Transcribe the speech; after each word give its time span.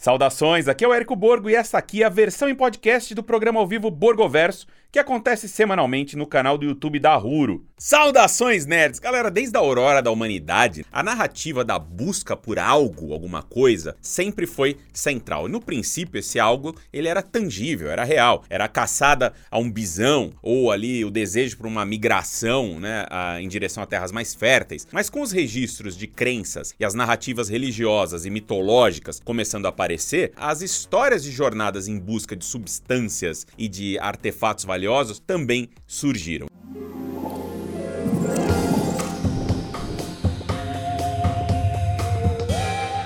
Saudações, 0.00 0.66
aqui 0.66 0.82
é 0.82 0.88
o 0.88 0.94
Érico 0.94 1.14
Borgo 1.14 1.50
e 1.50 1.54
essa 1.54 1.76
aqui 1.76 2.02
é 2.02 2.06
a 2.06 2.08
versão 2.08 2.48
em 2.48 2.54
podcast 2.54 3.14
do 3.14 3.22
programa 3.22 3.60
ao 3.60 3.66
vivo 3.66 3.90
Borgoverso, 3.90 4.66
que 4.92 4.98
acontece 4.98 5.48
semanalmente 5.48 6.16
no 6.16 6.26
canal 6.26 6.58
do 6.58 6.64
YouTube 6.64 6.98
da 6.98 7.14
Ruro. 7.14 7.64
Saudações, 7.78 8.66
nerds! 8.66 8.98
Galera, 8.98 9.30
desde 9.30 9.56
a 9.56 9.60
aurora 9.60 10.02
da 10.02 10.10
humanidade, 10.10 10.84
a 10.92 11.02
narrativa 11.02 11.64
da 11.64 11.78
busca 11.78 12.36
por 12.36 12.58
algo, 12.58 13.12
alguma 13.12 13.42
coisa, 13.42 13.96
sempre 14.02 14.46
foi 14.46 14.76
central. 14.92 15.48
No 15.48 15.60
princípio, 15.60 16.18
esse 16.18 16.38
algo, 16.38 16.74
ele 16.92 17.08
era 17.08 17.22
tangível, 17.22 17.90
era 17.90 18.04
real. 18.04 18.44
Era 18.50 18.64
a 18.64 18.68
caçada 18.68 19.32
a 19.50 19.58
um 19.58 19.70
bisão, 19.70 20.32
ou 20.42 20.70
ali 20.70 21.04
o 21.04 21.10
desejo 21.10 21.56
por 21.56 21.66
uma 21.66 21.86
migração, 21.86 22.78
né, 22.80 23.06
a, 23.08 23.40
em 23.40 23.48
direção 23.48 23.82
a 23.82 23.86
terras 23.86 24.12
mais 24.12 24.34
férteis. 24.34 24.86
Mas 24.92 25.08
com 25.08 25.22
os 25.22 25.32
registros 25.32 25.96
de 25.96 26.06
crenças 26.06 26.74
e 26.78 26.84
as 26.84 26.94
narrativas 26.94 27.48
religiosas 27.48 28.26
e 28.26 28.30
mitológicas 28.30 29.20
começando 29.24 29.66
a 29.66 29.70
aparecer, 29.70 30.32
as 30.36 30.60
histórias 30.60 31.22
de 31.22 31.30
jornadas 31.30 31.88
em 31.88 31.98
busca 31.98 32.36
de 32.36 32.44
substâncias 32.44 33.46
e 33.56 33.68
de 33.68 33.98
artefatos 34.00 34.64
valiosos 34.64 34.79
valiosos 34.80 35.18
também 35.18 35.68
surgiram. 35.86 36.46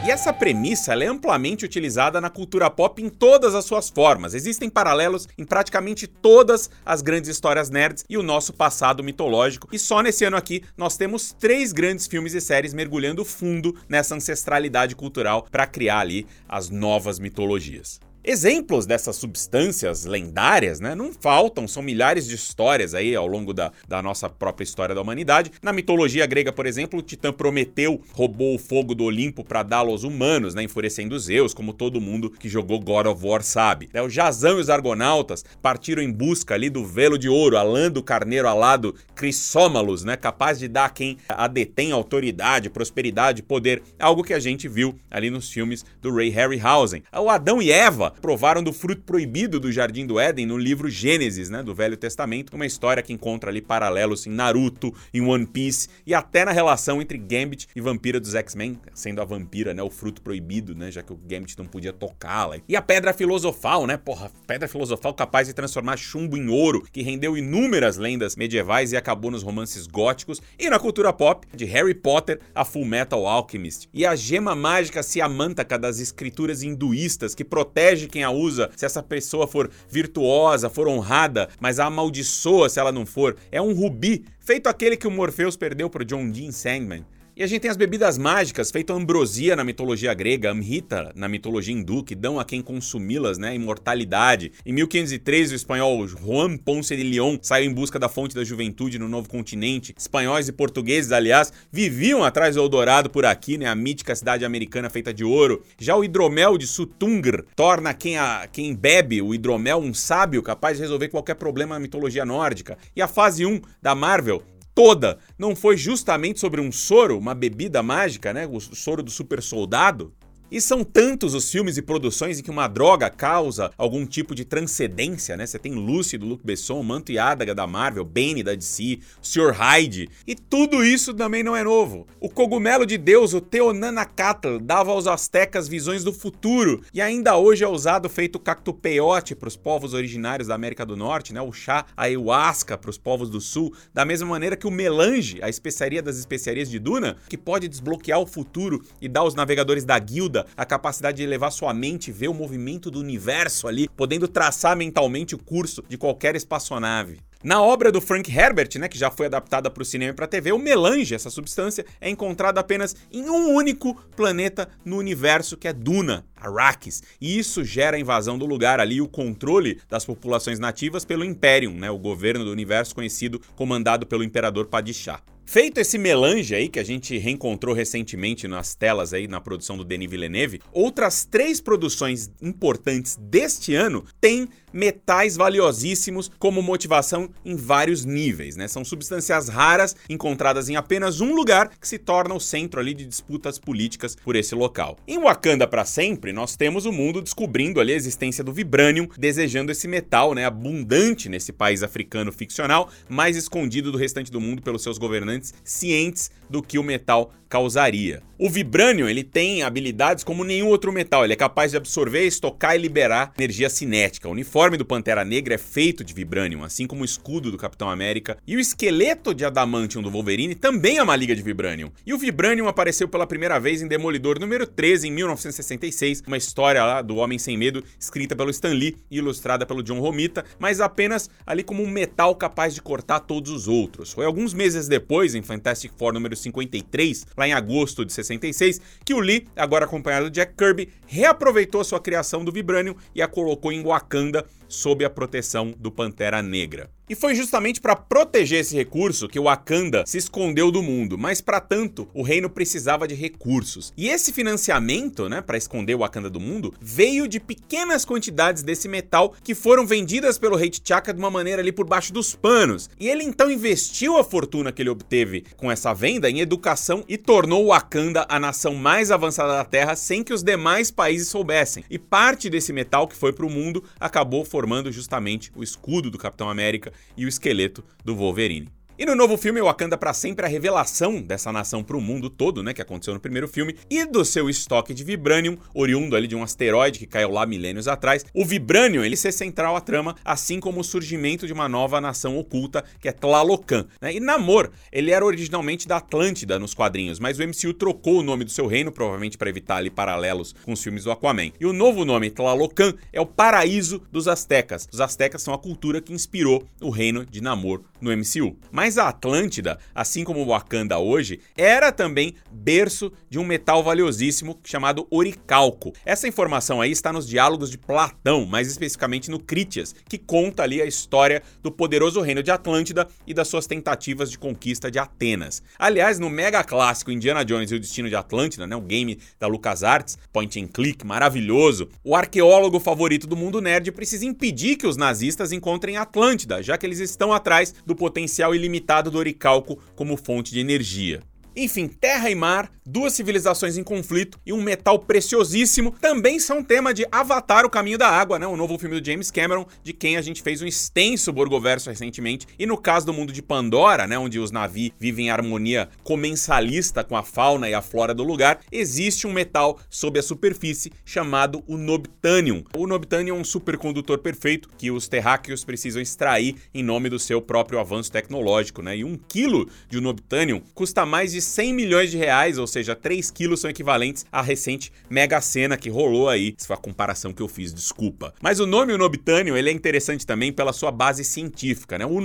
E 0.06 0.10
essa 0.10 0.32
premissa 0.34 0.92
é 0.92 1.06
amplamente 1.06 1.64
utilizada 1.64 2.20
na 2.20 2.28
cultura 2.28 2.70
pop 2.70 3.02
em 3.02 3.08
todas 3.08 3.54
as 3.54 3.64
suas 3.64 3.88
formas. 3.88 4.34
Existem 4.34 4.68
paralelos 4.68 5.26
em 5.36 5.44
praticamente 5.44 6.06
todas 6.06 6.70
as 6.84 7.00
grandes 7.00 7.30
histórias 7.30 7.70
nerds 7.70 8.04
e 8.08 8.16
o 8.16 8.22
nosso 8.22 8.52
passado 8.52 9.02
mitológico. 9.02 9.66
E 9.72 9.78
só 9.78 10.02
nesse 10.02 10.24
ano 10.24 10.36
aqui 10.36 10.62
nós 10.76 10.96
temos 10.96 11.32
três 11.32 11.72
grandes 11.72 12.06
filmes 12.06 12.34
e 12.34 12.40
séries 12.40 12.74
mergulhando 12.74 13.24
fundo 13.24 13.74
nessa 13.88 14.14
ancestralidade 14.14 14.94
cultural 14.94 15.48
para 15.50 15.66
criar 15.66 16.00
ali 16.00 16.26
as 16.46 16.68
novas 16.68 17.18
mitologias. 17.18 17.98
Exemplos 18.26 18.86
dessas 18.86 19.16
substâncias 19.16 20.06
lendárias, 20.06 20.80
né, 20.80 20.94
não 20.94 21.12
faltam, 21.12 21.68
são 21.68 21.82
milhares 21.82 22.26
de 22.26 22.34
histórias 22.34 22.94
aí 22.94 23.14
ao 23.14 23.26
longo 23.26 23.52
da, 23.52 23.70
da 23.86 24.02
nossa 24.02 24.30
própria 24.30 24.64
história 24.64 24.94
da 24.94 25.02
humanidade. 25.02 25.52
Na 25.62 25.74
mitologia 25.74 26.24
grega, 26.24 26.50
por 26.50 26.64
exemplo, 26.64 27.00
o 27.00 27.02
titã 27.02 27.30
Prometeu 27.30 28.00
roubou 28.14 28.54
o 28.54 28.58
fogo 28.58 28.94
do 28.94 29.04
Olimpo 29.04 29.44
para 29.44 29.62
dá-lo 29.62 29.90
aos 29.90 30.04
humanos, 30.04 30.54
né, 30.54 30.62
enfurecendo 30.62 31.18
Zeus, 31.18 31.52
como 31.52 31.74
todo 31.74 32.00
mundo 32.00 32.30
que 32.30 32.48
jogou 32.48 32.80
God 32.80 33.08
of 33.08 33.26
War 33.26 33.42
sabe. 33.42 33.90
É, 33.92 34.00
o 34.00 34.08
Jazão 34.08 34.56
e 34.56 34.62
os 34.62 34.70
argonautas 34.70 35.44
partiram 35.60 36.02
em 36.02 36.10
busca 36.10 36.54
ali 36.54 36.70
do 36.70 36.82
velo 36.82 37.18
de 37.18 37.28
ouro, 37.28 37.58
alando 37.58 38.00
o 38.00 38.02
carneiro 38.02 38.48
alado 38.48 38.94
Crisómalos, 39.14 40.02
né, 40.02 40.16
capaz 40.16 40.58
de 40.58 40.66
dar 40.66 40.86
a 40.86 40.90
quem 40.90 41.18
a 41.28 41.46
detém 41.46 41.92
autoridade, 41.92 42.70
prosperidade, 42.70 43.42
poder, 43.42 43.82
algo 43.98 44.24
que 44.24 44.32
a 44.32 44.40
gente 44.40 44.66
viu 44.66 44.98
ali 45.10 45.28
nos 45.28 45.50
filmes 45.50 45.84
do 46.00 46.10
Ray 46.10 46.30
Harryhausen. 46.30 47.02
O 47.12 47.28
Adão 47.28 47.60
e 47.60 47.70
Eva 47.70 48.13
provaram 48.20 48.62
do 48.62 48.72
fruto 48.72 49.02
proibido 49.02 49.60
do 49.60 49.70
Jardim 49.70 50.06
do 50.06 50.18
Éden 50.18 50.46
no 50.46 50.56
livro 50.56 50.88
Gênesis, 50.88 51.48
né, 51.48 51.62
do 51.62 51.74
Velho 51.74 51.96
Testamento, 51.96 52.54
uma 52.54 52.66
história 52.66 53.02
que 53.02 53.12
encontra 53.12 53.50
ali 53.50 53.60
paralelos 53.60 54.26
em 54.26 54.30
Naruto, 54.30 54.94
em 55.12 55.20
One 55.20 55.46
Piece 55.46 55.88
e 56.06 56.14
até 56.14 56.44
na 56.44 56.52
relação 56.52 57.00
entre 57.00 57.18
Gambit 57.18 57.68
e 57.74 57.80
Vampira 57.80 58.20
dos 58.20 58.34
X-Men, 58.34 58.78
sendo 58.92 59.20
a 59.20 59.24
vampira, 59.24 59.74
né, 59.74 59.82
o 59.82 59.90
fruto 59.90 60.22
proibido, 60.22 60.74
né, 60.74 60.90
já 60.90 61.02
que 61.02 61.12
o 61.12 61.16
Gambit 61.16 61.58
não 61.58 61.66
podia 61.66 61.92
tocá-la. 61.92 62.58
E 62.68 62.76
a 62.76 62.82
Pedra 62.82 63.12
Filosofal, 63.12 63.86
né, 63.86 63.96
porra, 63.96 64.30
Pedra 64.46 64.68
Filosofal 64.68 65.14
capaz 65.14 65.48
de 65.48 65.54
transformar 65.54 65.96
chumbo 65.96 66.36
em 66.36 66.48
ouro, 66.48 66.84
que 66.92 67.02
rendeu 67.02 67.36
inúmeras 67.36 67.96
lendas 67.96 68.36
medievais 68.36 68.92
e 68.92 68.96
acabou 68.96 69.30
nos 69.30 69.42
romances 69.42 69.86
góticos 69.86 70.40
e 70.58 70.68
na 70.68 70.78
cultura 70.78 71.12
pop, 71.12 71.46
de 71.54 71.64
Harry 71.64 71.94
Potter 71.94 72.40
a 72.54 72.64
Full 72.64 72.84
Metal 72.84 73.26
Alchemist. 73.26 73.88
E 73.92 74.04
a 74.06 74.14
gema 74.14 74.54
mágica 74.54 75.02
ciamântaca 75.02 75.78
das 75.78 75.98
escrituras 75.98 76.62
hinduístas 76.62 77.34
que 77.34 77.44
protege 77.44 78.03
protege 78.04 78.08
quem 78.08 78.24
a 78.24 78.30
usa 78.30 78.70
se 78.76 78.86
essa 78.86 79.02
pessoa 79.02 79.46
for 79.46 79.70
virtuosa, 79.88 80.70
for 80.70 80.88
honrada, 80.88 81.48
mas 81.60 81.78
a 81.78 81.86
amaldiçoa 81.86 82.68
se 82.68 82.78
ela 82.78 82.92
não 82.92 83.04
for. 83.06 83.36
É 83.50 83.60
um 83.60 83.74
rubi, 83.74 84.24
feito 84.38 84.68
aquele 84.68 84.96
que 84.96 85.06
o 85.06 85.10
Morpheus 85.10 85.56
perdeu 85.56 85.90
pro 85.90 86.04
John 86.04 86.30
Dean 86.30 86.52
Sandman. 86.52 87.04
E 87.36 87.42
a 87.42 87.48
gente 87.48 87.62
tem 87.62 87.70
as 87.70 87.76
bebidas 87.76 88.16
mágicas, 88.16 88.70
feito 88.70 88.92
ambrosia 88.92 89.56
na 89.56 89.64
mitologia 89.64 90.14
grega, 90.14 90.52
amrita 90.52 91.10
na 91.16 91.28
mitologia 91.28 91.74
hindu, 91.74 92.04
que 92.04 92.14
dão 92.14 92.38
a 92.38 92.44
quem 92.44 92.62
consumi-las, 92.62 93.38
né, 93.38 93.52
imortalidade. 93.56 94.52
Em 94.64 94.72
1503, 94.72 95.50
o 95.50 95.54
espanhol 95.56 96.06
Juan 96.06 96.56
Ponce 96.56 96.94
de 96.94 97.02
León 97.02 97.36
saiu 97.42 97.68
em 97.68 97.74
busca 97.74 97.98
da 97.98 98.08
fonte 98.08 98.36
da 98.36 98.44
juventude 98.44 99.00
no 99.00 99.08
novo 99.08 99.28
continente. 99.28 99.92
Espanhóis 99.98 100.46
e 100.46 100.52
portugueses, 100.52 101.10
aliás, 101.10 101.52
viviam 101.72 102.22
atrás 102.22 102.54
do 102.54 102.60
Eldorado 102.60 103.10
por 103.10 103.26
aqui, 103.26 103.58
né, 103.58 103.66
a 103.66 103.74
mítica 103.74 104.14
cidade 104.14 104.44
americana 104.44 104.88
feita 104.88 105.12
de 105.12 105.24
ouro. 105.24 105.60
Já 105.76 105.96
o 105.96 106.04
hidromel 106.04 106.56
de 106.56 106.68
Sutungr 106.68 107.44
torna 107.56 107.92
quem, 107.92 108.16
a, 108.16 108.46
quem 108.46 108.72
bebe 108.76 109.20
o 109.20 109.34
hidromel 109.34 109.78
um 109.78 109.92
sábio 109.92 110.40
capaz 110.40 110.76
de 110.76 110.84
resolver 110.84 111.08
qualquer 111.08 111.34
problema 111.34 111.74
na 111.74 111.80
mitologia 111.80 112.24
nórdica. 112.24 112.78
E 112.94 113.02
a 113.02 113.08
fase 113.08 113.44
1 113.44 113.60
da 113.82 113.92
Marvel 113.92 114.40
toda 114.74 115.18
não 115.38 115.54
foi 115.54 115.76
justamente 115.76 116.40
sobre 116.40 116.60
um 116.60 116.72
soro, 116.72 117.18
uma 117.18 117.34
bebida 117.34 117.82
mágica, 117.82 118.32
né? 118.32 118.46
O 118.46 118.60
soro 118.60 119.02
do 119.02 119.10
super 119.10 119.42
soldado? 119.42 120.12
E 120.50 120.60
são 120.60 120.84
tantos 120.84 121.34
os 121.34 121.50
filmes 121.50 121.76
e 121.76 121.82
produções 121.82 122.38
em 122.38 122.42
que 122.42 122.50
uma 122.50 122.68
droga 122.68 123.08
causa 123.08 123.70
algum 123.78 124.04
tipo 124.04 124.34
de 124.34 124.44
transcendência, 124.44 125.36
né? 125.36 125.46
Você 125.46 125.58
tem 125.58 125.74
Lucy 125.74 126.18
do 126.18 126.26
Luc 126.26 126.44
Besson, 126.44 126.82
Manto 126.82 127.10
e 127.10 127.18
Adaga 127.18 127.54
da 127.54 127.66
Marvel, 127.66 128.04
Bane 128.04 128.42
da 128.42 128.54
DC, 128.54 128.98
Sr. 129.22 129.52
Hyde, 129.52 130.08
e 130.26 130.34
tudo 130.34 130.84
isso 130.84 131.14
também 131.14 131.42
não 131.42 131.56
é 131.56 131.64
novo. 131.64 132.06
O 132.20 132.28
cogumelo 132.28 132.84
de 132.84 132.98
Deus, 132.98 133.32
o 133.32 133.40
Teonanacatl, 133.40 134.58
dava 134.60 134.92
aos 134.92 135.06
astecas 135.06 135.66
visões 135.66 136.04
do 136.04 136.12
futuro 136.12 136.82
e 136.92 137.00
ainda 137.00 137.36
hoje 137.36 137.64
é 137.64 137.68
usado 137.68 138.08
feito 138.08 138.38
cacto 138.38 138.72
peyote 138.72 139.34
para 139.34 139.48
os 139.48 139.56
povos 139.56 139.94
originários 139.94 140.48
da 140.48 140.54
América 140.54 140.84
do 140.84 140.96
Norte, 140.96 141.32
né? 141.32 141.40
O 141.40 141.52
chá 141.52 141.86
ayahuasca 141.96 142.76
para 142.76 142.90
os 142.90 142.98
povos 142.98 143.30
do 143.30 143.40
Sul, 143.40 143.74
da 143.92 144.04
mesma 144.04 144.28
maneira 144.28 144.56
que 144.56 144.66
o 144.66 144.70
melange, 144.70 145.40
a 145.42 145.48
especiaria 145.48 146.02
das 146.02 146.18
especiarias 146.18 146.68
de 146.68 146.78
Duna, 146.78 147.16
que 147.28 147.38
pode 147.38 147.66
desbloquear 147.66 148.20
o 148.20 148.26
futuro 148.26 148.84
e 149.00 149.08
dar 149.08 149.20
aos 149.20 149.34
navegadores 149.34 149.84
da 149.84 149.98
guilda 149.98 150.33
a 150.56 150.64
capacidade 150.64 151.18
de 151.18 151.26
levar 151.26 151.50
sua 151.50 151.74
mente, 151.74 152.10
ver 152.10 152.28
o 152.28 152.34
movimento 152.34 152.90
do 152.90 153.00
universo 153.00 153.68
ali, 153.68 153.88
podendo 153.88 154.26
traçar 154.26 154.76
mentalmente 154.76 155.34
o 155.34 155.38
curso 155.38 155.84
de 155.88 155.98
qualquer 155.98 156.34
espaçonave. 156.34 157.18
Na 157.44 157.60
obra 157.60 157.92
do 157.92 158.00
Frank 158.00 158.34
Herbert, 158.34 158.70
né, 158.78 158.88
que 158.88 158.96
já 158.96 159.10
foi 159.10 159.26
adaptada 159.26 159.70
para 159.70 159.82
o 159.82 159.84
cinema 159.84 160.12
e 160.12 160.14
para 160.14 160.24
a 160.24 160.28
TV, 160.28 160.50
o 160.50 160.58
melange, 160.58 161.14
essa 161.14 161.28
substância, 161.28 161.84
é 162.00 162.08
encontrada 162.08 162.58
apenas 162.58 162.96
em 163.12 163.28
um 163.28 163.54
único 163.54 163.94
planeta 164.16 164.66
no 164.82 164.96
universo, 164.96 165.54
que 165.54 165.68
é 165.68 165.72
Duna, 165.74 166.24
Arrakis. 166.34 167.02
E 167.20 167.38
isso 167.38 167.62
gera 167.62 167.98
a 167.98 168.00
invasão 168.00 168.38
do 168.38 168.46
lugar 168.46 168.80
ali, 168.80 168.98
o 169.02 169.06
controle 169.06 169.78
das 169.90 170.06
populações 170.06 170.58
nativas 170.58 171.04
pelo 171.04 171.22
Imperium, 171.22 171.74
né, 171.74 171.90
o 171.90 171.98
governo 171.98 172.46
do 172.46 172.50
universo 172.50 172.94
conhecido 172.94 173.38
comandado 173.54 174.06
pelo 174.06 174.24
imperador 174.24 174.64
Padishah. 174.64 175.20
Feito 175.46 175.78
esse 175.78 175.98
melange 175.98 176.54
aí 176.54 176.68
que 176.68 176.80
a 176.80 176.84
gente 176.84 177.16
reencontrou 177.18 177.74
recentemente 177.74 178.48
nas 178.48 178.74
telas 178.74 179.12
aí 179.12 179.28
na 179.28 179.40
produção 179.40 179.76
do 179.76 179.84
Denis 179.84 180.10
Villeneuve, 180.10 180.60
outras 180.72 181.24
três 181.24 181.60
produções 181.60 182.30
importantes 182.42 183.16
deste 183.20 183.74
ano 183.74 184.04
têm 184.20 184.48
metais 184.72 185.36
valiosíssimos 185.36 186.28
como 186.38 186.60
motivação 186.60 187.30
em 187.44 187.54
vários 187.54 188.04
níveis, 188.04 188.56
né? 188.56 188.66
São 188.66 188.84
substâncias 188.84 189.48
raras 189.48 189.94
encontradas 190.08 190.68
em 190.68 190.74
apenas 190.74 191.20
um 191.20 191.32
lugar 191.32 191.70
que 191.80 191.86
se 191.86 191.98
torna 191.98 192.34
o 192.34 192.40
centro 192.40 192.80
ali 192.80 192.92
de 192.92 193.04
disputas 193.04 193.56
políticas 193.56 194.16
por 194.16 194.34
esse 194.34 194.54
local. 194.54 194.96
Em 195.06 195.20
Wakanda 195.20 195.68
para 195.68 195.84
sempre, 195.84 196.32
nós 196.32 196.56
temos 196.56 196.86
o 196.86 196.92
mundo 196.92 197.22
descobrindo 197.22 197.80
ali 197.80 197.92
a 197.92 197.96
existência 197.96 198.42
do 198.42 198.52
vibranium, 198.52 199.06
desejando 199.16 199.70
esse 199.70 199.86
metal, 199.86 200.34
né, 200.34 200.44
abundante 200.44 201.28
nesse 201.28 201.52
país 201.52 201.84
africano 201.84 202.32
ficcional, 202.32 202.90
mais 203.08 203.36
escondido 203.36 203.92
do 203.92 203.98
restante 203.98 204.32
do 204.32 204.40
mundo 204.40 204.60
pelos 204.60 204.82
seus 204.82 204.98
governantes 204.98 205.33
cientes 205.64 206.30
do 206.48 206.62
que 206.62 206.78
o 206.78 206.82
metal 206.82 207.32
causaria. 207.48 208.22
O 208.36 208.50
vibranium 208.50 209.08
ele 209.08 209.22
tem 209.22 209.62
habilidades 209.62 210.24
como 210.24 210.42
nenhum 210.42 210.66
outro 210.66 210.92
metal, 210.92 211.22
ele 211.22 211.34
é 211.34 211.36
capaz 211.36 211.70
de 211.70 211.76
absorver, 211.76 212.26
estocar 212.26 212.74
e 212.74 212.78
liberar 212.78 213.32
energia 213.38 213.70
cinética. 213.70 214.28
O 214.28 214.32
uniforme 214.32 214.76
do 214.76 214.84
Pantera 214.84 215.24
Negra 215.24 215.54
é 215.54 215.58
feito 215.58 216.02
de 216.02 216.12
vibranium, 216.12 216.64
assim 216.64 216.84
como 216.84 217.02
o 217.02 217.04
escudo 217.04 217.52
do 217.52 217.56
Capitão 217.56 217.88
América, 217.88 218.36
e 218.44 218.56
o 218.56 218.60
esqueleto 218.60 219.32
de 219.32 219.44
adamantium 219.44 220.02
do 220.02 220.10
Wolverine 220.10 220.56
também 220.56 220.96
é 220.96 221.02
uma 221.02 221.14
liga 221.14 221.34
de 221.34 221.42
vibranium. 221.42 221.92
E 222.04 222.12
o 222.12 222.18
vibranium 222.18 222.66
apareceu 222.66 223.06
pela 223.06 223.24
primeira 223.24 223.60
vez 223.60 223.80
em 223.80 223.86
Demolidor 223.86 224.40
número 224.40 224.66
13 224.66 225.06
em 225.06 225.12
1966, 225.12 226.24
uma 226.26 226.36
história 226.36 226.84
lá 226.84 227.02
do 227.02 227.16
Homem 227.16 227.38
Sem 227.38 227.56
Medo, 227.56 227.84
escrita 228.00 228.34
pelo 228.34 228.50
Stan 228.50 228.74
Lee 228.74 228.96
e 229.08 229.18
ilustrada 229.18 229.64
pelo 229.64 229.82
John 229.82 230.00
Romita, 230.00 230.44
mas 230.58 230.80
apenas 230.80 231.30
ali 231.46 231.62
como 231.62 231.84
um 231.84 231.88
metal 231.88 232.34
capaz 232.34 232.74
de 232.74 232.82
cortar 232.82 233.20
todos 233.20 233.52
os 233.52 233.68
outros. 233.68 234.12
Foi 234.12 234.26
alguns 234.26 234.52
meses 234.52 234.88
depois, 234.88 235.23
em 235.32 235.42
Fantastic 235.42 235.92
Four 235.96 236.12
número 236.12 236.34
53, 236.34 237.28
lá 237.36 237.46
em 237.46 237.52
agosto 237.52 238.04
de 238.04 238.12
66, 238.12 238.80
que 239.04 239.14
o 239.14 239.20
Lee, 239.20 239.46
agora 239.54 239.84
acompanhado 239.84 240.28
de 240.28 240.40
Jack 240.40 240.54
Kirby, 240.56 240.88
reaproveitou 241.06 241.84
sua 241.84 242.00
criação 242.00 242.44
do 242.44 242.50
Vibranium 242.50 242.96
e 243.14 243.22
a 243.22 243.28
colocou 243.28 243.70
em 243.70 243.82
Wakanda 243.82 244.44
sob 244.68 245.04
a 245.04 245.10
proteção 245.10 245.74
do 245.78 245.90
Pantera 245.90 246.42
Negra. 246.42 246.90
E 247.06 247.14
foi 247.14 247.34
justamente 247.34 247.82
para 247.82 247.94
proteger 247.94 248.60
esse 248.60 248.74
recurso 248.74 249.28
que 249.28 249.38
o 249.38 249.42
Wakanda 249.42 250.04
se 250.06 250.16
escondeu 250.16 250.70
do 250.70 250.82
mundo, 250.82 251.18
mas 251.18 251.38
para 251.38 251.60
tanto, 251.60 252.08
o 252.14 252.22
reino 252.22 252.48
precisava 252.48 253.06
de 253.06 253.14
recursos. 253.14 253.92
E 253.94 254.08
esse 254.08 254.32
financiamento, 254.32 255.28
né, 255.28 255.42
para 255.42 255.58
esconder 255.58 255.94
o 255.94 255.98
Wakanda 255.98 256.30
do 256.30 256.40
mundo, 256.40 256.72
veio 256.80 257.28
de 257.28 257.38
pequenas 257.38 258.06
quantidades 258.06 258.62
desse 258.62 258.88
metal 258.88 259.34
que 259.44 259.54
foram 259.54 259.86
vendidas 259.86 260.38
pelo 260.38 260.56
rei 260.56 260.70
T'Chaka 260.70 261.12
de 261.12 261.18
uma 261.18 261.30
maneira 261.30 261.60
ali 261.60 261.72
por 261.72 261.86
baixo 261.86 262.10
dos 262.10 262.34
panos. 262.34 262.88
E 262.98 263.06
ele 263.06 263.22
então 263.22 263.50
investiu 263.50 264.16
a 264.16 264.24
fortuna 264.24 264.72
que 264.72 264.80
ele 264.80 264.88
obteve 264.88 265.44
com 265.58 265.70
essa 265.70 265.92
venda 265.92 266.30
em 266.30 266.40
educação 266.40 267.04
e 267.06 267.18
tornou 267.18 267.66
o 267.66 267.68
Wakanda 267.68 268.24
a 268.30 268.40
nação 268.40 268.74
mais 268.74 269.10
avançada 269.10 269.52
da 269.52 269.64
Terra 269.66 269.94
sem 269.94 270.24
que 270.24 270.32
os 270.32 270.42
demais 270.42 270.90
países 270.90 271.28
soubessem. 271.28 271.84
E 271.90 271.98
parte 271.98 272.48
desse 272.48 272.72
metal 272.72 273.06
que 273.06 273.14
foi 273.14 273.34
para 273.34 273.44
o 273.44 273.50
mundo 273.50 273.84
acabou 274.00 274.42
formando 274.54 274.92
justamente 274.92 275.50
o 275.56 275.64
escudo 275.64 276.08
do 276.08 276.16
Capitão 276.16 276.48
América 276.48 276.92
e 277.16 277.24
o 277.24 277.28
esqueleto 277.28 277.82
do 278.04 278.14
Wolverine. 278.14 278.68
E 278.96 279.04
no 279.04 279.16
novo 279.16 279.36
filme, 279.36 279.60
Wakanda 279.60 279.98
para 279.98 280.14
sempre 280.14 280.46
a 280.46 280.48
revelação 280.48 281.20
dessa 281.20 281.50
nação 281.50 281.82
para 281.82 281.96
o 281.96 282.00
mundo 282.00 282.30
todo, 282.30 282.62
né, 282.62 282.72
que 282.72 282.80
aconteceu 282.80 283.12
no 283.12 283.18
primeiro 283.18 283.48
filme, 283.48 283.74
e 283.90 284.04
do 284.04 284.24
seu 284.24 284.48
estoque 284.48 284.94
de 284.94 285.02
vibranium, 285.02 285.58
oriundo 285.74 286.14
ali 286.14 286.28
de 286.28 286.36
um 286.36 286.44
asteroide 286.44 287.00
que 287.00 287.06
caiu 287.06 287.32
lá 287.32 287.44
milênios 287.44 287.88
atrás. 287.88 288.24
O 288.32 288.44
vibranium, 288.44 289.02
ele 289.02 289.16
ser 289.16 289.32
central 289.32 289.74
à 289.74 289.80
trama, 289.80 290.14
assim 290.24 290.60
como 290.60 290.78
o 290.80 290.84
surgimento 290.84 291.44
de 291.44 291.52
uma 291.52 291.68
nova 291.68 292.00
nação 292.00 292.38
oculta, 292.38 292.84
que 293.00 293.08
é 293.08 293.12
Tlalocan. 293.12 293.84
Né? 294.00 294.14
E 294.14 294.20
Namor, 294.20 294.70
ele 294.92 295.10
era 295.10 295.26
originalmente 295.26 295.88
da 295.88 295.96
Atlântida 295.96 296.56
nos 296.56 296.72
quadrinhos, 296.72 297.18
mas 297.18 297.40
o 297.40 297.42
MCU 297.42 297.74
trocou 297.74 298.20
o 298.20 298.22
nome 298.22 298.44
do 298.44 298.50
seu 298.52 298.68
reino, 298.68 298.92
provavelmente 298.92 299.36
para 299.36 299.50
evitar 299.50 299.78
ali 299.78 299.90
paralelos 299.90 300.54
com 300.64 300.72
os 300.72 300.80
filmes 300.80 301.02
do 301.02 301.10
Aquaman. 301.10 301.50
E 301.58 301.66
o 301.66 301.72
novo 301.72 302.04
nome, 302.04 302.30
Tlalocan, 302.30 302.94
é 303.12 303.20
o 303.20 303.26
paraíso 303.26 304.00
dos 304.12 304.28
Aztecas. 304.28 304.88
Os 304.92 305.00
Aztecas 305.00 305.42
são 305.42 305.52
a 305.52 305.58
cultura 305.58 306.00
que 306.00 306.12
inspirou 306.12 306.64
o 306.80 306.90
reino 306.90 307.26
de 307.26 307.42
Namor 307.42 307.82
no 308.00 308.14
MCU. 308.16 308.56
Mas 308.70 308.83
a 308.98 309.08
Atlântida, 309.08 309.78
assim 309.94 310.24
como 310.24 310.40
o 310.40 310.46
Wakanda 310.46 310.98
hoje, 310.98 311.40
era 311.56 311.90
também 311.90 312.34
berço 312.52 313.10
de 313.30 313.38
um 313.38 313.44
metal 313.44 313.82
valiosíssimo 313.82 314.60
chamado 314.62 315.06
oricalco. 315.10 315.94
Essa 316.04 316.28
informação 316.28 316.82
aí 316.82 316.92
está 316.92 317.10
nos 317.10 317.26
diálogos 317.26 317.70
de 317.70 317.78
Platão, 317.78 318.44
mais 318.44 318.68
especificamente 318.68 319.30
no 319.30 319.40
Critias, 319.40 319.94
que 320.06 320.18
conta 320.18 320.62
ali 320.62 320.82
a 320.82 320.84
história 320.84 321.42
do 321.62 321.72
poderoso 321.72 322.20
reino 322.20 322.42
de 322.42 322.50
Atlântida 322.50 323.08
e 323.26 323.32
das 323.32 323.48
suas 323.48 323.66
tentativas 323.66 324.30
de 324.30 324.38
conquista 324.38 324.90
de 324.90 324.98
Atenas. 324.98 325.62
Aliás, 325.78 326.18
no 326.18 326.28
mega 326.28 326.62
clássico 326.62 327.10
Indiana 327.10 327.42
Jones 327.42 327.72
e 327.72 327.76
o 327.76 327.80
Destino 327.80 328.10
de 328.10 328.16
Atlântida, 328.16 328.66
né, 328.66 328.76
o 328.76 328.82
game 328.82 329.18
da 329.40 329.46
LucasArts, 329.46 330.18
point 330.30 330.60
and 330.60 330.66
click 330.66 331.06
maravilhoso, 331.06 331.88
o 332.04 332.14
arqueólogo 332.14 332.78
favorito 332.78 333.26
do 333.26 333.34
mundo 333.34 333.62
nerd 333.62 333.90
precisa 333.92 334.26
impedir 334.26 334.76
que 334.76 334.86
os 334.86 334.98
nazistas 334.98 335.52
encontrem 335.52 335.96
Atlântida, 335.96 336.62
já 336.62 336.76
que 336.76 336.84
eles 336.84 337.00
estão 337.00 337.32
atrás 337.32 337.74
do 337.86 337.96
potencial 337.96 338.54
ilimitado 338.54 338.73
do 339.10 339.18
oricalco 339.18 339.78
como 339.94 340.16
fonte 340.16 340.52
de 340.52 340.60
energia. 340.60 341.22
Enfim, 341.56 341.86
terra 341.86 342.28
e 342.28 342.34
mar, 342.34 342.68
duas 342.84 343.12
civilizações 343.12 343.78
em 343.78 343.84
conflito 343.84 344.40
e 344.44 344.52
um 344.52 344.60
metal 344.60 344.98
preciosíssimo 344.98 345.92
também 346.00 346.40
são 346.40 346.64
tema 346.64 346.92
de 346.92 347.06
Avatar: 347.12 347.64
O 347.64 347.70
Caminho 347.70 347.96
da 347.96 348.08
Água, 348.08 348.40
né? 348.40 348.46
O 348.46 348.56
novo 348.56 348.76
filme 348.76 349.00
do 349.00 349.06
James 349.06 349.30
Cameron, 349.30 349.64
de 349.82 349.92
quem 349.92 350.16
a 350.16 350.22
gente 350.22 350.42
fez 350.42 350.60
um 350.60 350.66
extenso 350.66 351.32
Borgoverso 351.32 351.90
recentemente. 351.90 352.48
E 352.58 352.66
no 352.66 352.76
caso 352.76 353.06
do 353.06 353.12
mundo 353.12 353.32
de 353.32 353.40
Pandora, 353.40 354.06
né, 354.06 354.18
onde 354.18 354.40
os 354.40 354.50
navios 354.50 354.92
vivem 354.98 355.26
em 355.26 355.30
harmonia 355.30 355.88
comensalista 356.02 357.04
com 357.04 357.16
a 357.16 357.22
fauna 357.22 357.68
e 357.68 357.74
a 357.74 357.80
flora 357.80 358.12
do 358.12 358.24
lugar, 358.24 358.58
existe 358.72 359.26
um 359.26 359.32
metal 359.32 359.78
sob 359.88 360.18
a 360.18 360.22
superfície 360.22 360.92
chamado 361.04 361.62
o 361.68 361.76
Nobtanium. 361.76 362.64
O 362.76 362.86
Nobtanium 362.86 363.36
é 363.36 363.40
um 363.40 363.44
supercondutor 363.44 364.18
perfeito 364.18 364.68
que 364.76 364.90
os 364.90 365.06
terráqueos 365.06 365.64
precisam 365.64 366.02
extrair 366.02 366.56
em 366.74 366.82
nome 366.82 367.08
do 367.08 367.18
seu 367.18 367.40
próprio 367.40 367.78
avanço 367.78 368.10
tecnológico, 368.10 368.82
né? 368.82 368.96
E 368.96 369.04
um 369.04 369.16
quilo 369.16 369.68
de 369.88 370.00
Nobtanium 370.00 370.60
custa 370.74 371.06
mais 371.06 371.30
de 371.30 371.43
100 371.44 371.72
milhões 371.72 372.10
de 372.10 372.16
reais, 372.16 372.58
ou 372.58 372.66
seja, 372.66 372.94
3 372.94 373.30
quilos 373.30 373.60
são 373.60 373.70
equivalentes 373.70 374.26
à 374.32 374.42
recente 374.42 374.92
Mega 375.08 375.40
Sena 375.40 375.76
que 375.76 375.88
rolou 375.88 376.28
aí. 376.28 376.54
Isso 376.56 376.66
foi 376.66 376.76
a 376.76 376.78
comparação 376.78 377.32
que 377.32 377.42
eu 377.42 377.48
fiz, 377.48 377.72
desculpa. 377.72 378.34
Mas 378.40 378.60
o 378.60 378.66
nome 378.66 378.92
Unobtanium, 378.92 379.56
ele 379.56 379.70
é 379.70 379.72
interessante 379.72 380.26
também 380.26 380.52
pela 380.52 380.72
sua 380.72 380.90
base 380.90 381.24
científica, 381.24 381.98
né? 381.98 382.04
O 382.06 382.24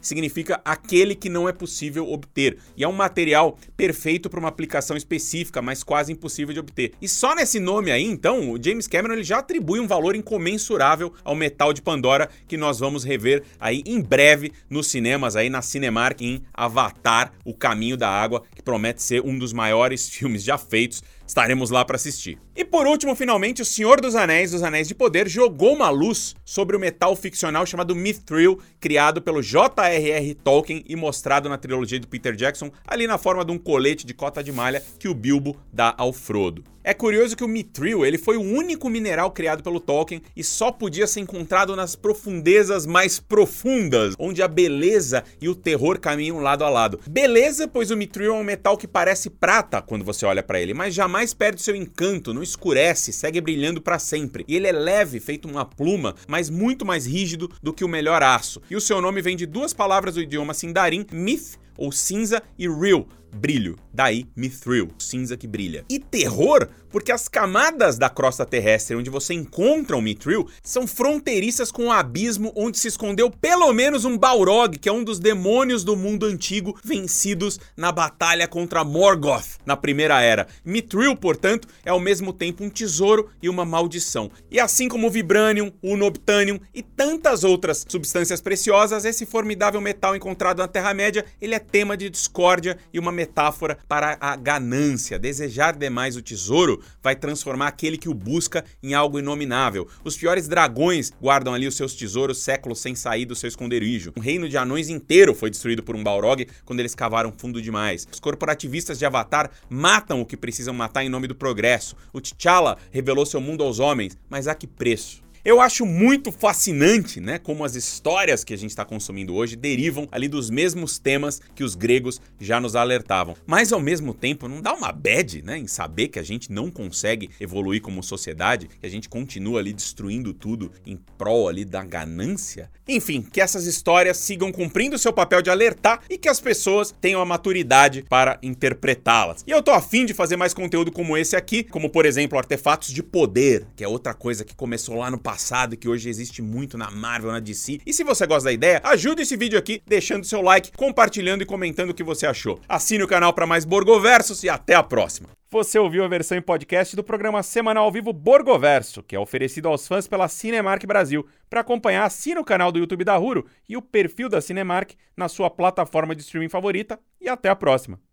significa 0.00 0.60
aquele 0.64 1.14
que 1.14 1.28
não 1.28 1.48
é 1.48 1.52
possível 1.52 2.10
obter, 2.10 2.58
e 2.76 2.82
é 2.82 2.88
um 2.88 2.92
material 2.92 3.58
perfeito 3.76 4.28
para 4.28 4.40
uma 4.40 4.48
aplicação 4.48 4.96
específica, 4.96 5.60
mas 5.60 5.82
quase 5.82 6.12
impossível 6.12 6.54
de 6.54 6.60
obter. 6.60 6.92
E 7.00 7.08
só 7.08 7.34
nesse 7.34 7.60
nome 7.60 7.90
aí, 7.90 8.04
então, 8.04 8.50
o 8.50 8.62
James 8.62 8.88
Cameron 8.88 9.14
ele 9.14 9.24
já 9.24 9.38
atribui 9.38 9.78
um 9.80 9.86
valor 9.86 10.16
incomensurável 10.16 11.12
ao 11.22 11.34
metal 11.34 11.72
de 11.72 11.82
Pandora 11.82 12.28
que 12.48 12.56
nós 12.56 12.78
vamos 12.78 13.04
rever 13.04 13.42
aí 13.60 13.82
em 13.84 14.00
breve 14.00 14.52
nos 14.68 14.86
cinemas 14.86 15.36
aí 15.36 15.50
na 15.50 15.62
Cinemark 15.62 16.20
em 16.22 16.42
Avatar: 16.54 17.32
O 17.44 17.54
Caminho 17.54 17.96
da 17.96 18.08
que 18.54 18.62
promete 18.62 19.02
ser 19.02 19.22
um 19.22 19.38
dos 19.38 19.52
maiores 19.52 20.08
filmes 20.10 20.42
já 20.42 20.58
feitos. 20.58 21.02
Estaremos 21.26 21.70
lá 21.70 21.84
para 21.84 21.96
assistir. 21.96 22.38
E 22.54 22.64
por 22.64 22.86
último, 22.86 23.14
finalmente, 23.14 23.62
o 23.62 23.64
Senhor 23.64 24.00
dos 24.00 24.14
Anéis, 24.14 24.50
dos 24.50 24.62
Anéis 24.62 24.88
de 24.88 24.94
Poder, 24.94 25.28
jogou 25.28 25.74
uma 25.74 25.88
luz 25.88 26.34
sobre 26.44 26.76
o 26.76 26.80
metal 26.80 27.16
ficcional 27.16 27.64
chamado 27.64 27.94
Mithril, 27.94 28.58
criado 28.78 29.22
pelo 29.22 29.42
J.R.R. 29.42 30.34
Tolkien 30.34 30.84
e 30.86 30.94
mostrado 30.94 31.48
na 31.48 31.56
trilogia 31.56 31.98
do 31.98 32.08
Peter 32.08 32.34
Jackson, 32.34 32.70
ali 32.86 33.06
na 33.06 33.16
forma 33.16 33.44
de 33.44 33.52
um 33.52 33.58
colete 33.58 34.04
de 34.04 34.12
cota 34.12 34.42
de 34.42 34.52
malha 34.52 34.82
que 34.98 35.08
o 35.08 35.14
Bilbo 35.14 35.56
dá 35.72 35.94
ao 35.96 36.12
Frodo. 36.12 36.71
É 36.84 36.92
curioso 36.92 37.36
que 37.36 37.44
o 37.44 37.48
Mithril 37.48 38.04
ele 38.04 38.18
foi 38.18 38.36
o 38.36 38.40
único 38.40 38.90
mineral 38.90 39.30
criado 39.30 39.62
pelo 39.62 39.78
Tolkien 39.78 40.20
e 40.34 40.42
só 40.42 40.72
podia 40.72 41.06
ser 41.06 41.20
encontrado 41.20 41.76
nas 41.76 41.94
profundezas 41.94 42.86
mais 42.86 43.20
profundas, 43.20 44.14
onde 44.18 44.42
a 44.42 44.48
beleza 44.48 45.22
e 45.40 45.48
o 45.48 45.54
terror 45.54 46.00
caminham 46.00 46.40
lado 46.40 46.64
a 46.64 46.68
lado. 46.68 46.98
Beleza, 47.08 47.68
pois 47.68 47.92
o 47.92 47.96
Mithril 47.96 48.34
é 48.34 48.36
um 48.36 48.42
metal 48.42 48.76
que 48.76 48.88
parece 48.88 49.30
prata 49.30 49.80
quando 49.80 50.04
você 50.04 50.26
olha 50.26 50.42
para 50.42 50.60
ele, 50.60 50.74
mas 50.74 50.92
jamais 50.92 51.32
perde 51.32 51.62
seu 51.62 51.76
encanto, 51.76 52.34
não 52.34 52.42
escurece, 52.42 53.12
segue 53.12 53.40
brilhando 53.40 53.80
para 53.80 54.00
sempre. 54.00 54.44
E 54.48 54.56
ele 54.56 54.66
é 54.66 54.72
leve, 54.72 55.20
feito 55.20 55.46
uma 55.46 55.64
pluma, 55.64 56.16
mas 56.26 56.50
muito 56.50 56.84
mais 56.84 57.06
rígido 57.06 57.48
do 57.62 57.72
que 57.72 57.84
o 57.84 57.88
melhor 57.88 58.24
aço. 58.24 58.60
E 58.68 58.74
o 58.74 58.80
seu 58.80 59.00
nome 59.00 59.22
vem 59.22 59.36
de 59.36 59.46
duas 59.46 59.72
palavras 59.72 60.16
do 60.16 60.22
idioma 60.22 60.52
Sindarin, 60.52 61.06
myth 61.12 61.62
ou 61.76 61.92
cinza 61.92 62.42
e 62.58 62.68
real, 62.68 63.06
brilho. 63.34 63.76
Daí, 63.92 64.26
mithril, 64.36 64.88
cinza 64.98 65.36
que 65.36 65.46
brilha. 65.46 65.84
E 65.88 65.98
terror, 65.98 66.68
porque 66.90 67.12
as 67.12 67.28
camadas 67.28 67.98
da 67.98 68.08
crosta 68.08 68.44
terrestre 68.44 68.96
onde 68.96 69.10
você 69.10 69.34
encontra 69.34 69.96
o 69.96 70.02
mithril 70.02 70.48
são 70.62 70.86
fronteiriças 70.86 71.70
com 71.70 71.86
o 71.86 71.92
abismo 71.92 72.52
onde 72.54 72.78
se 72.78 72.88
escondeu 72.88 73.30
pelo 73.30 73.72
menos 73.72 74.04
um 74.04 74.16
Balrog, 74.16 74.78
que 74.78 74.88
é 74.88 74.92
um 74.92 75.04
dos 75.04 75.18
demônios 75.18 75.84
do 75.84 75.96
mundo 75.96 76.26
antigo 76.26 76.78
vencidos 76.84 77.58
na 77.76 77.92
batalha 77.92 78.46
contra 78.48 78.84
Morgoth 78.84 79.58
na 79.64 79.76
Primeira 79.76 80.20
Era. 80.20 80.46
Mithril, 80.64 81.16
portanto, 81.16 81.68
é 81.84 81.90
ao 81.90 82.00
mesmo 82.00 82.32
tempo 82.32 82.64
um 82.64 82.70
tesouro 82.70 83.30
e 83.42 83.48
uma 83.48 83.64
maldição. 83.64 84.30
E 84.50 84.58
assim 84.58 84.88
como 84.88 85.06
o 85.06 85.10
Vibranium, 85.10 85.72
o 85.82 85.96
Nobtanium 85.96 86.60
e 86.74 86.82
tantas 86.82 87.44
outras 87.44 87.84
substâncias 87.88 88.40
preciosas, 88.40 89.04
esse 89.04 89.26
formidável 89.26 89.80
metal 89.80 90.16
encontrado 90.16 90.58
na 90.58 90.68
Terra-média, 90.68 91.24
ele 91.40 91.54
é 91.54 91.58
tema 91.62 91.96
de 91.96 92.10
discórdia 92.10 92.76
e 92.92 92.98
uma 92.98 93.10
metáfora 93.10 93.78
para 93.88 94.18
a 94.20 94.36
ganância. 94.36 95.18
Desejar 95.18 95.76
demais 95.76 96.16
o 96.16 96.22
tesouro 96.22 96.82
vai 97.02 97.16
transformar 97.16 97.68
aquele 97.68 97.96
que 97.96 98.08
o 98.08 98.14
busca 98.14 98.64
em 98.82 98.92
algo 98.92 99.18
inominável. 99.18 99.88
Os 100.04 100.16
piores 100.16 100.48
dragões 100.48 101.12
guardam 101.20 101.54
ali 101.54 101.66
os 101.66 101.76
seus 101.76 101.94
tesouros 101.94 102.42
séculos 102.42 102.80
sem 102.80 102.94
sair 102.94 103.24
do 103.24 103.34
seu 103.34 103.48
esconderijo. 103.48 104.12
Um 104.16 104.20
reino 104.20 104.48
de 104.48 104.56
anões 104.56 104.88
inteiro 104.88 105.34
foi 105.34 105.48
destruído 105.48 105.82
por 105.82 105.96
um 105.96 106.02
Balrog 106.02 106.46
quando 106.64 106.80
eles 106.80 106.94
cavaram 106.94 107.32
fundo 107.32 107.62
demais. 107.62 108.06
Os 108.12 108.20
corporativistas 108.20 108.98
de 108.98 109.06
Avatar 109.06 109.50
matam 109.68 110.20
o 110.20 110.26
que 110.26 110.36
precisam 110.36 110.74
matar 110.74 111.04
em 111.04 111.08
nome 111.08 111.26
do 111.26 111.34
progresso. 111.34 111.96
O 112.12 112.20
T'Challa 112.20 112.76
revelou 112.90 113.24
seu 113.24 113.40
mundo 113.40 113.62
aos 113.62 113.78
homens, 113.78 114.18
mas 114.28 114.48
a 114.48 114.54
que 114.54 114.66
preço? 114.66 115.22
Eu 115.44 115.60
acho 115.60 115.84
muito 115.84 116.30
fascinante, 116.30 117.20
né, 117.20 117.36
como 117.36 117.64
as 117.64 117.74
histórias 117.74 118.44
que 118.44 118.54
a 118.54 118.56
gente 118.56 118.70
está 118.70 118.84
consumindo 118.84 119.34
hoje 119.34 119.56
derivam 119.56 120.06
ali 120.12 120.28
dos 120.28 120.48
mesmos 120.48 121.00
temas 121.00 121.40
que 121.52 121.64
os 121.64 121.74
gregos 121.74 122.20
já 122.38 122.60
nos 122.60 122.76
alertavam. 122.76 123.34
Mas 123.44 123.72
ao 123.72 123.80
mesmo 123.80 124.14
tempo, 124.14 124.46
não 124.46 124.62
dá 124.62 124.72
uma 124.72 124.92
bad, 124.92 125.42
né, 125.42 125.58
em 125.58 125.66
saber 125.66 126.08
que 126.08 126.20
a 126.20 126.22
gente 126.22 126.52
não 126.52 126.70
consegue 126.70 127.28
evoluir 127.40 127.82
como 127.82 128.04
sociedade, 128.04 128.68
que 128.68 128.86
a 128.86 128.88
gente 128.88 129.08
continua 129.08 129.58
ali 129.58 129.72
destruindo 129.72 130.32
tudo 130.32 130.70
em 130.86 130.96
prol 131.18 131.48
ali 131.48 131.64
da 131.64 131.82
ganância? 131.82 132.70
Enfim, 132.86 133.20
que 133.20 133.40
essas 133.40 133.66
histórias 133.66 134.18
sigam 134.18 134.52
cumprindo 134.52 134.96
seu 134.96 135.12
papel 135.12 135.42
de 135.42 135.50
alertar 135.50 136.02
e 136.08 136.16
que 136.16 136.28
as 136.28 136.38
pessoas 136.38 136.94
tenham 137.00 137.20
a 137.20 137.26
maturidade 137.26 138.04
para 138.08 138.38
interpretá-las. 138.44 139.42
E 139.44 139.50
eu 139.50 139.60
tô 139.60 139.72
afim 139.72 140.06
de 140.06 140.14
fazer 140.14 140.36
mais 140.36 140.54
conteúdo 140.54 140.92
como 140.92 141.16
esse 141.16 141.34
aqui, 141.34 141.64
como 141.64 141.90
por 141.90 142.06
exemplo, 142.06 142.38
artefatos 142.38 142.92
de 142.92 143.02
poder, 143.02 143.66
que 143.74 143.82
é 143.82 143.88
outra 143.88 144.14
coisa 144.14 144.44
que 144.44 144.54
começou 144.54 144.98
lá 144.98 145.10
no 145.10 145.18
passado 145.18 145.31
passado 145.32 145.78
que 145.78 145.88
hoje 145.88 146.10
existe 146.10 146.42
muito 146.42 146.76
na 146.76 146.90
Marvel, 146.90 147.32
na 147.32 147.40
DC. 147.40 147.80
E 147.86 147.92
se 147.94 148.04
você 148.04 148.26
gosta 148.26 148.44
da 148.44 148.52
ideia, 148.52 148.82
ajude 148.84 149.22
esse 149.22 149.34
vídeo 149.34 149.58
aqui 149.58 149.82
deixando 149.86 150.26
seu 150.26 150.42
like, 150.42 150.72
compartilhando 150.72 151.42
e 151.42 151.46
comentando 151.46 151.88
o 151.88 151.94
que 151.94 152.04
você 152.04 152.26
achou. 152.26 152.60
Assine 152.68 153.02
o 153.02 153.08
canal 153.08 153.32
para 153.32 153.46
mais 153.46 153.64
Borgoversos 153.64 154.44
e 154.44 154.50
até 154.50 154.74
a 154.74 154.82
próxima. 154.82 155.30
Você 155.50 155.78
ouviu 155.78 156.04
a 156.04 156.08
versão 156.08 156.36
em 156.36 156.42
podcast 156.42 156.94
do 156.94 157.02
programa 157.02 157.42
semanal 157.42 157.84
ao 157.84 157.92
vivo 157.92 158.12
Borgoverso, 158.12 159.02
que 159.02 159.16
é 159.16 159.18
oferecido 159.18 159.68
aos 159.68 159.88
fãs 159.88 160.06
pela 160.06 160.28
Cinemark 160.28 160.84
Brasil. 160.84 161.26
Para 161.48 161.62
acompanhar, 161.62 162.04
assina 162.04 162.38
o 162.38 162.44
canal 162.44 162.70
do 162.70 162.78
YouTube 162.78 163.02
da 163.02 163.18
Huro 163.18 163.46
e 163.66 163.74
o 163.74 163.80
perfil 163.80 164.28
da 164.28 164.42
Cinemark 164.42 164.92
na 165.16 165.30
sua 165.30 165.48
plataforma 165.48 166.14
de 166.14 166.20
streaming 166.20 166.50
favorita. 166.50 167.00
E 167.18 167.26
até 167.26 167.48
a 167.48 167.56
próxima! 167.56 168.11